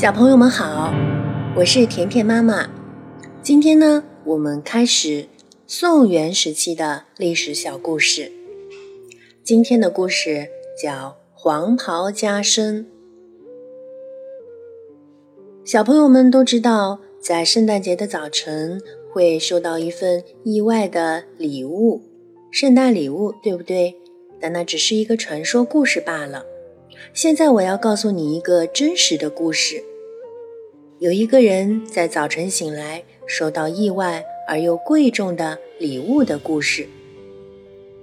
[0.00, 0.94] 小朋友们好，
[1.54, 2.70] 我是甜甜妈妈。
[3.42, 5.28] 今天呢，我们开始
[5.66, 8.32] 宋元时期的历史小故事。
[9.44, 10.48] 今天的故事
[10.82, 10.90] 叫
[11.34, 12.86] 《黄袍加身》。
[15.66, 18.80] 小朋友们都知道，在圣诞节的早晨
[19.12, 22.00] 会收到一份意外的礼物，
[22.50, 23.94] 圣诞礼物，对不对？
[24.40, 26.46] 但那只是一个传说故事罢了。
[27.12, 29.84] 现在我要告诉你一个真实的故事。
[31.00, 36.86] 有一个人在早晨醒来，收到意外而又贵重的礼物的故事。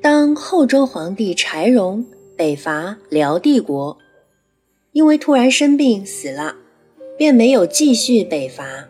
[0.00, 2.02] 当后周皇帝柴荣
[2.34, 3.98] 北伐辽帝国，
[4.92, 6.56] 因为突然生病死了，
[7.18, 8.88] 便没有继续北伐。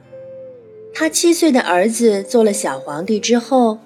[0.94, 3.80] 他七岁的儿子做了小皇帝之后，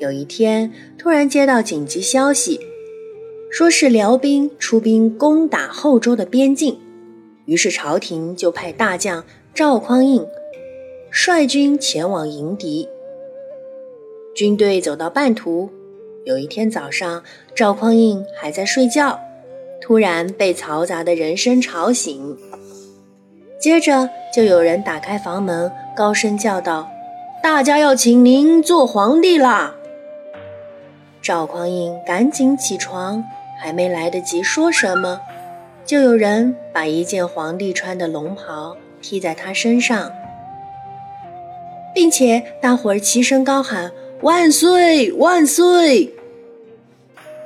[0.00, 2.58] 有一天突然接到紧急消息，
[3.48, 6.80] 说是辽兵出兵攻打后周的边境，
[7.44, 9.24] 于是朝廷就派大将。
[9.54, 10.26] 赵匡胤
[11.10, 12.88] 率军前往迎敌。
[14.34, 15.68] 军队走到半途，
[16.24, 17.22] 有一天早上，
[17.54, 19.20] 赵匡胤还在睡觉，
[19.78, 22.38] 突然被嘈杂的人声吵醒。
[23.60, 26.88] 接着就有人打开房门，高声叫道
[27.44, 29.74] ：“大家要请您做皇帝啦！”
[31.20, 33.22] 赵匡胤赶紧起床，
[33.60, 35.20] 还没来得及说什么，
[35.84, 38.78] 就有人把一件皇帝穿的龙袍。
[39.02, 40.10] 披在他身上，
[41.94, 46.14] 并且大伙儿齐声高喊“万岁万岁”。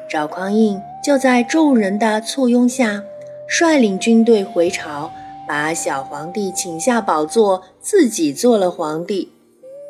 [0.09, 3.03] 赵匡胤就在众人的簇拥下，
[3.49, 5.11] 率领军队回朝，
[5.49, 9.33] 把小皇帝请下宝座，自己做了皇帝，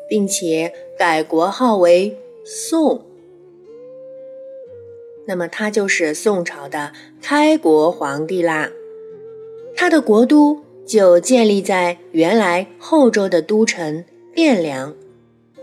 [0.09, 3.01] 并且改国号为宋。
[5.27, 8.69] 那么他就是宋朝的开国皇帝啦，
[9.75, 10.66] 他的国都。
[10.87, 14.95] 就建立在原来后周的都城汴梁。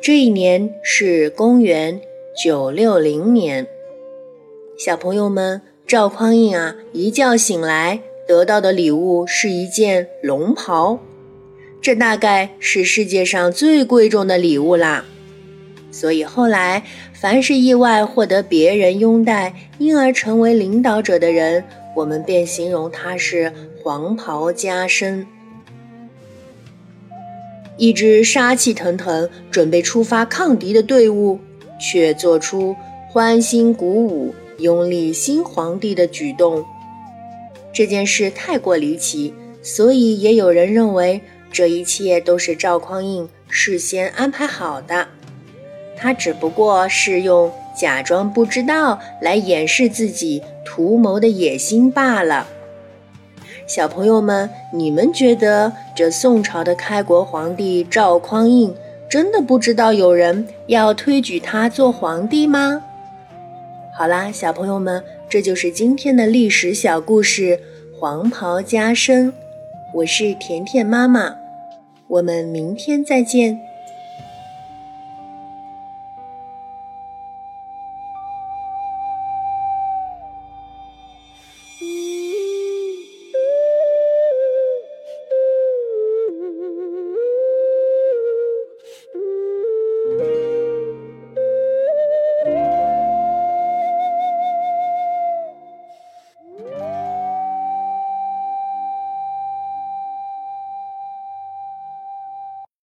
[0.03, 1.99] 这一年是公元
[2.45, 3.67] 九六零年。
[4.79, 10.99] 小朋友们，赵匡胤啊，一觉醒来得到的礼物是一件龙袍，
[11.81, 15.07] 这大概是世界上最贵重的礼物啦。
[15.91, 23.53] 所以后来，凡是意外获得别人拥戴，因而成为领导者的人，我们便形容他是。
[23.85, 25.27] 黄袍加身，
[27.77, 31.39] 一支杀气腾腾、准备出发抗敌的队伍，
[31.79, 32.75] 却做出
[33.11, 36.65] 欢欣鼓舞、拥立新皇帝的举动。
[37.75, 41.21] 这件事太过离奇，所以也有人认为
[41.53, 45.09] 这一切都是赵匡胤事先安排好的。
[45.95, 52.47] 他只不过是用假装不知道来掩饰自己图谋的野心罢了。
[53.67, 58.75] 小朋友们，你们觉得这宋朝的开国皇帝赵匡胤
[59.09, 62.83] 真的不知道有人要推举他做皇帝吗？
[63.97, 67.57] 好啦，小朋友们，这就是今天的历史小故事
[67.99, 69.33] 《黄袍加身》。
[69.95, 71.37] 我是甜甜妈妈，
[72.09, 73.61] 我们明天再见。